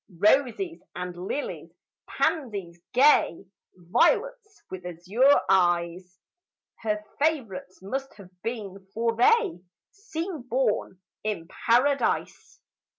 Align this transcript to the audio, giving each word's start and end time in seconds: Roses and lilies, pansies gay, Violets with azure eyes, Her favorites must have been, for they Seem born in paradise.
Roses 0.17 0.81
and 0.95 1.15
lilies, 1.27 1.69
pansies 2.09 2.81
gay, 2.91 3.45
Violets 3.75 4.63
with 4.71 4.83
azure 4.83 5.41
eyes, 5.47 6.17
Her 6.79 7.03
favorites 7.19 7.83
must 7.83 8.15
have 8.15 8.31
been, 8.41 8.87
for 8.95 9.15
they 9.15 9.59
Seem 9.91 10.41
born 10.49 10.99
in 11.23 11.47
paradise. 11.67 12.59